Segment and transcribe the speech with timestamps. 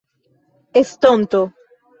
[0.81, 1.41] estonto